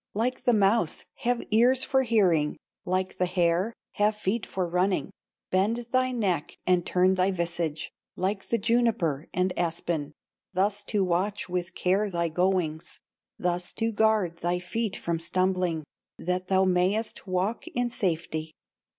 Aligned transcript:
"Like 0.15 0.45
the 0.45 0.53
mouse, 0.53 1.05
have 1.17 1.43
ears 1.51 1.83
for 1.83 2.01
hearing, 2.01 2.57
Like 2.85 3.19
the 3.19 3.27
hare, 3.27 3.71
have 3.91 4.15
feet 4.15 4.47
for 4.47 4.67
running, 4.67 5.11
Bend 5.51 5.85
thy 5.91 6.11
neck 6.11 6.57
and 6.65 6.83
turn 6.83 7.13
thy 7.13 7.29
visage 7.29 7.91
Like 8.15 8.47
the 8.47 8.57
juniper 8.57 9.27
and 9.31 9.53
aspen, 9.59 10.13
Thus 10.55 10.81
to 10.85 11.03
watch 11.03 11.49
with 11.49 11.75
care 11.75 12.09
thy 12.09 12.29
goings, 12.29 12.99
Thus 13.37 13.71
to 13.73 13.91
guard 13.91 14.37
thy 14.37 14.57
feet 14.57 14.95
from 14.95 15.19
stumbling, 15.19 15.83
That 16.17 16.47
thou 16.47 16.65
mayest 16.65 17.27
walk 17.27 17.67
in 17.67 17.91
safety. 17.91 18.53